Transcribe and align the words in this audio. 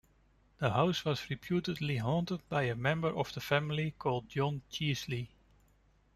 The 0.57 0.71
house 0.71 1.05
was 1.05 1.29
reputedly 1.29 1.97
haunted 1.97 2.41
by 2.49 2.63
a 2.63 2.73
member 2.75 3.09
of 3.15 3.35
the 3.35 3.39
family 3.39 3.93
called 3.99 4.29
John 4.29 4.63
Chiesley. 4.71 5.29